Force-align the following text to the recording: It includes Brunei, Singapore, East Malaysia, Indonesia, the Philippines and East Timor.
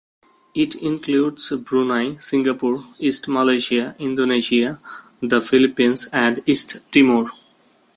It 0.55 0.73
includes 0.73 1.51
Brunei, 1.51 2.17
Singapore, 2.17 2.83
East 2.97 3.27
Malaysia, 3.27 3.95
Indonesia, 3.99 4.79
the 5.21 5.39
Philippines 5.43 6.07
and 6.11 6.41
East 6.47 6.79
Timor. 6.89 7.29